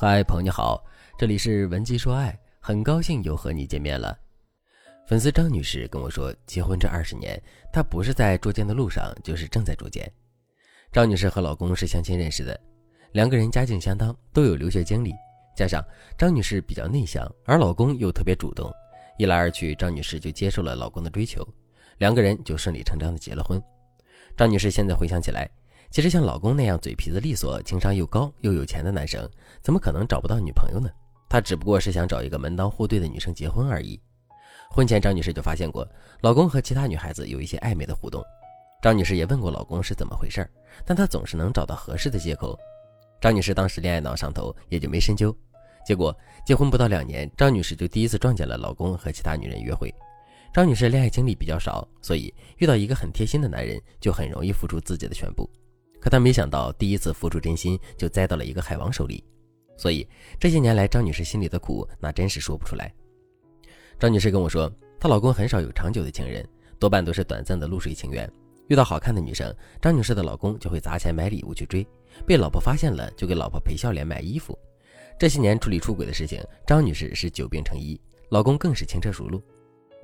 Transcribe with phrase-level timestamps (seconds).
[0.00, 0.80] 嗨，朋友你好，
[1.18, 4.16] 这里是文姬说爱，很高兴又和你见面了。
[5.08, 7.36] 粉丝张女士跟我说，结婚这二十年，
[7.72, 10.08] 她不是在捉奸的路上，就是正在捉奸。
[10.92, 12.56] 张女士和老公是相亲认识的，
[13.10, 15.12] 两个人家境相当，都有留学经历，
[15.56, 15.84] 加上
[16.16, 18.72] 张女士比较内向，而老公又特别主动，
[19.18, 21.44] 一来二去，张女士就接受了老公的追求，
[21.98, 23.60] 两个人就顺理成章的结了婚。
[24.36, 25.50] 张女士现在回想起来。
[25.90, 29.28] 其实像老公那样嘴皮子利索、情商又高又有钱的男生，
[29.62, 30.88] 怎么可能找不到女朋友呢？
[31.28, 34.00] 他只不过是想找一个门当户对的女生结婚而已。
[34.70, 35.86] 婚前，张女士就发现过
[36.20, 38.22] 老公和其他女孩子有一些暧昧的互动。
[38.82, 40.48] 张女士也问过老公是怎么回事，
[40.84, 42.56] 但他总是能找到合适的借口。
[43.20, 45.34] 张女士当时恋爱脑上头，也就没深究。
[45.86, 49.92] 结果结婚不到两年，张女士就第一次撞见了老公和其他女人约会。
[50.52, 55.48] 张女士恋爱经历比较少，所以遇到一个很贴心的男人，就很容易付出自己的全部。
[56.08, 59.22] 可她没想到，第一次付出真心就栽到了一个海王手里，
[59.76, 60.08] 所以
[60.40, 62.90] 这些年来，张女士心里的苦那真是说不出来。
[63.98, 66.48] 张女士跟我说，她老公很少有长久的情人，
[66.78, 68.26] 多半都是短暂的露水情缘。
[68.68, 71.86] 遇到好看的女生，张女士的老公就会砸钱买礼物去追，
[72.26, 74.58] 被老婆发现了就给老婆赔笑脸买衣服。
[75.18, 78.00] 这些年处理出轨的事情，张女士是久病成医，
[78.30, 79.42] 老公更是轻车熟路。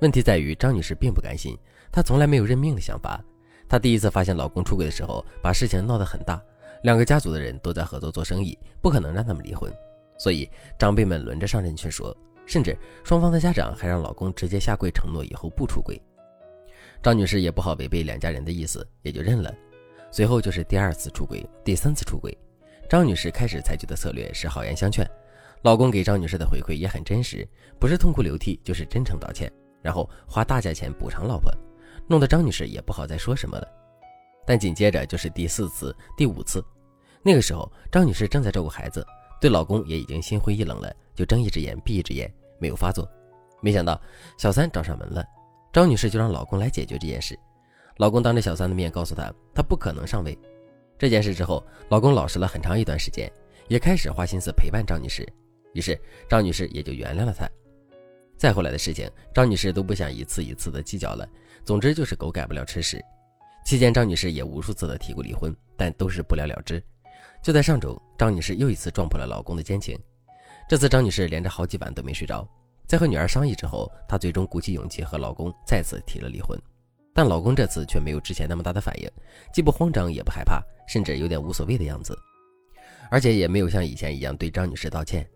[0.03, 1.57] 问题在于，张女士并不甘心，
[1.91, 3.25] 她从来没有认命的想法。
[3.69, 6.41] 她第一次发现老公出轨的时候，把事情闹得很大，
[6.83, 9.73] 两个家族的人都在合作做生意，不可能让他们离婚，
[10.19, 10.49] 所以
[10.79, 16.01] 长辈们轮着上阵劝说，甚至双方的家长还让老公直接下跪承诺以后不出轨。
[17.03, 19.53] 张女士也不好违背两家人的意思，也就认了。
[20.11, 22.37] 随后就是第二次出轨，第三次出轨，
[22.89, 25.05] 张女士开始采取的策略是好言相劝，
[25.63, 27.47] 老公给张女士的回馈也很真实，
[27.81, 29.51] 不是痛哭流涕，就是真诚道歉，
[29.83, 31.51] 然后花大价钱补偿老婆。
[32.07, 33.69] 弄得张女士也不好再说什么了，
[34.47, 36.65] 但紧接着就是第四次、第五次，
[37.23, 39.07] 那个时候张女士正在照顾孩子，
[39.41, 43.09] 对老公也已经心灰意冷了，就睁一只眼闭一只眼，没有发作。
[43.61, 44.01] 没想到
[44.37, 45.25] 小三找上门了，
[45.73, 47.39] 张女士就让老公来解决这件事。
[47.97, 50.39] 老公当着小三的面告诉她，她不可能上位。
[50.99, 53.31] 这件事之后，老公老实了很长一段时间，
[53.69, 55.27] 也开始花心思陪伴张女士，
[55.73, 55.99] 于是
[56.29, 57.49] 张女士也就原谅了他。
[58.37, 61.27] 再后来的事情，张女士都不想一次一次的计较了。
[61.65, 63.03] 总之就是狗改不了吃屎。
[63.65, 66.83] 期间，张女士也无数次的提过离婚，但都是不了了之。
[67.43, 69.99] 就在上周，张女士又一次撞破了老公的奸情。
[70.69, 72.47] 这次，张女士连着好几晚都没睡着。
[72.87, 76.61] 在和女儿商议之后，她最终鼓起勇气和老公再次提了离婚。
[77.15, 79.11] 但老公这次却没有之前那么大的反应，
[79.53, 82.19] 既不慌张也不害怕，甚至有点无所谓的样子，
[83.11, 85.27] 而且也没有像以前一样对张女士道歉。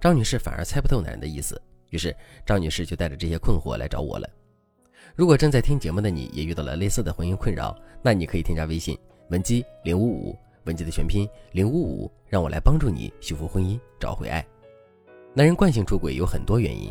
[0.00, 1.60] 张女士反而猜不透男人的意思。
[1.92, 2.14] 于是
[2.44, 4.28] 张女士就带着这些困惑来找我了。
[5.14, 8.98] 如果正在听节目的你也遇到了类似的婚姻困扰，那你可以添加微信
[9.28, 14.44] 文姬零五五，文姬的全拼零五五，让我来帮助你修复婚姻，找回爱。
[15.34, 16.90] 男人惯性出轨有很多原因。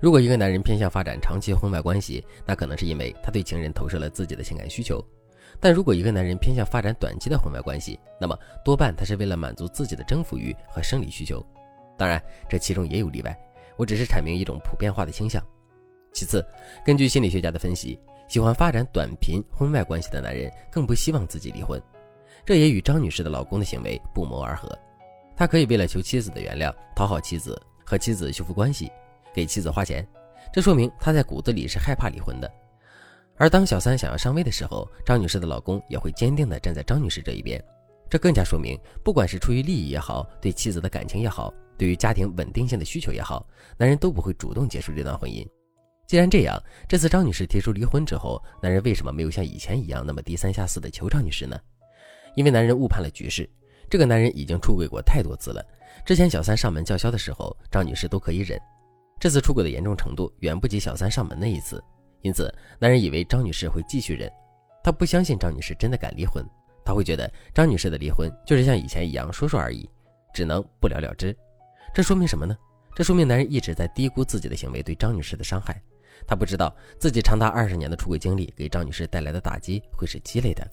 [0.00, 5.02] 如果一个男人偏向发展长期婚外关系，那可能是因为他对情人投射了自己的情感需求。
[5.60, 11.44] 但如果一个男人偏向发展短期的婚外关系，那么多半他是为了满足自己的征服欲和生理需求。
[11.96, 13.38] 当然，这其中也有例外。
[13.76, 15.42] 我只是阐明一种普遍化的倾向。
[16.12, 16.44] 其次，
[16.84, 21.82] 根据心理学家的分析，喜欢发展短频婚外关系的男人更不希望自己离婚，
[22.44, 24.70] 这也与张女士的老公的行为不谋而合。
[25.34, 28.92] 他可以为了求妻子的原谅，讨好妻子，和妻子修复关系，
[29.34, 30.06] 给妻子花钱，
[30.52, 32.52] 这说明他在骨子里是害怕离婚的。
[33.38, 37.60] 而当小三想要上位的时候，张女士的老公也会坚定地站在张女士这一边，
[38.10, 41.52] 这更加说明，不管是出于利益也好，对妻子的感情也好。
[41.76, 43.46] 对于家庭稳定性的需求也好，
[43.76, 45.46] 男人都不会主动结束这段婚姻。
[46.06, 51.58] 既然这样，这次张女士提出离婚之后，男人为什么没有像以前一样那么低三下四的求张女士呢？
[52.36, 53.48] 因为男人误判了局势。
[53.90, 55.62] 这个男人已经出轨过太多次了，
[56.04, 58.58] 之前小三上门叫嚣的时候，张女士都可以忍。
[59.20, 61.82] 这次出轨的严重程度远不及小三上门那一次，
[62.22, 64.30] 因此男人以为张女士会继续忍。
[64.82, 66.44] 他不相信张女士真的敢离婚，
[66.84, 69.88] 他会觉得张女士的离婚就是像以前一样说说而已，
[70.32, 71.36] 只能不了了之。
[71.94, 72.56] 这说明什么呢？
[72.94, 75.80] 这说明男人一直在低估自己的行为对张女士的伤害。
[76.26, 80.66] 他不知道自己长达二十年的出轨经历给张女士带来的打击会是积累的。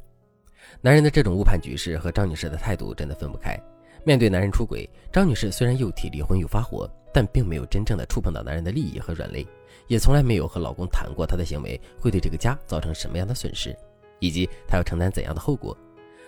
[0.80, 3.58] 男人的这种误判局势和张女士的态度真的分不开。
[4.06, 9.46] 面对男人出轨，张女士虽然又提离婚又发火，但并没有真正的触碰到男人的利益和软肋，
[9.88, 13.76] 也从来没有和老公谈过她的行为会对这个家造成什么样的损失，
[14.20, 15.76] 以及她要承担怎样的后果。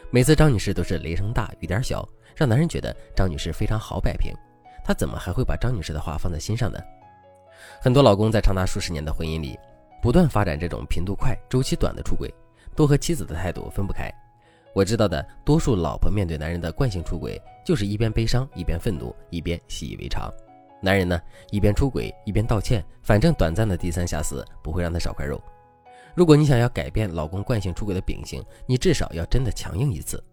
[0.10, 4.34] 每次张女士都是雷声大雨点小，让男人觉得张女士非常好摆平。
[4.83, 6.80] 他怎么还会把张女士的话放在心上呢？
[7.80, 9.57] 很多老公在长达数十年的婚姻里，
[10.01, 12.33] 不断发展这种频度快、周期短的出轨，
[12.75, 14.12] 都和妻子的态度分不开。
[14.74, 20.31] 我知道的多数老婆面对男人的惯性出轨，就是一边悲伤一边愤怒，一边习以为常。
[20.81, 25.39] 男人呢，一边出轨一边道歉，反正短暂的低三下四不会让他少块肉。
[26.16, 30.24] 如果你想要改变老公惯性出轨的秉性，你至少要真的强硬一次。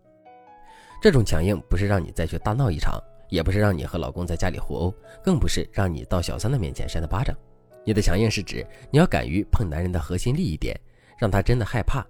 [1.03, 2.99] 这种强硬不是让你再去大闹一场，
[3.29, 7.37] 也不是让你和老公在家里互殴，更不是让你到小三的面前扇他巴掌。
[7.85, 10.79] 你的强硬是指你要敢于碰男人的核心利益点，
[11.19, 12.07] 让他真的害怕，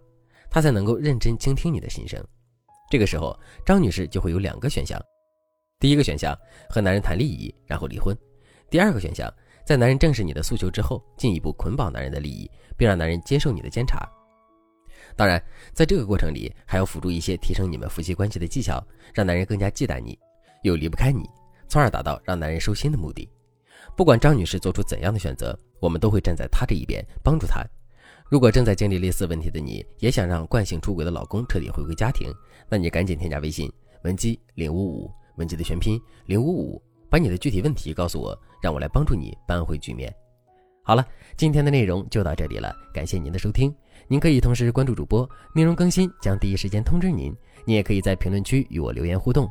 [0.50, 2.22] 他才能够认真倾听你的心声。
[2.90, 5.00] 这个时候，张女士就会有两个选项：
[5.78, 6.36] 第一个选项
[6.68, 8.16] 和男人谈利益，然后离婚；
[8.70, 9.32] 第二个选项，
[9.64, 14.08] 在男人正视你的诉求之后，进一步捆绑男人的利益，并让男人接受你的监察。
[15.16, 15.42] 当然，
[15.72, 18.82] 在这个过程里，还要辅助一些提升你们夫妻关系的技巧，
[19.14, 20.18] 让男人更加忌惮你，
[20.68, 21.28] 又离不开你，
[21.66, 23.28] 从而达到让男人收心的目的。
[23.96, 27.64] 不管张女士做出怎样的选择，我们都会站在她这一边，帮助她。
[28.30, 32.32] 如果正在经历类似问题的你，也想让惯性出轨的老公彻底回归家庭，
[32.68, 33.72] 那你赶紧添加微信
[34.04, 40.14] 文姬零五五，文姬的全拼零五五，把你的具体问题告诉我，让我来帮助你扳回局面。
[40.84, 41.06] 好了，
[41.36, 43.74] 今天的内容就到这里了，感谢您的收听。
[44.06, 47.34] 您可以同时关注主播，内容更新将第一时间通知您。
[47.66, 49.50] 您也可以在评论区与我留言互动，